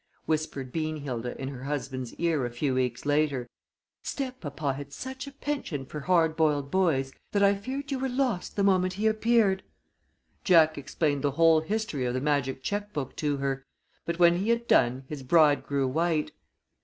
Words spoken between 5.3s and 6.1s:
penchant for